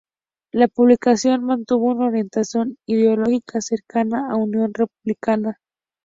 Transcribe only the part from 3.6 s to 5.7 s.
cercana a Unión Republicana.